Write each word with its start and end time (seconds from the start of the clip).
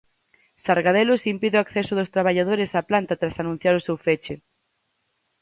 Sargadelos 0.65 1.23
impide 1.33 1.57
o 1.57 1.63
acceso 1.65 1.93
dos 1.95 2.11
traballadores 2.15 2.75
á 2.79 2.81
planta 2.89 3.19
tras 3.21 3.37
anunciar 3.41 3.73
o 3.77 3.85
seu 3.87 3.97
feche 4.05 4.35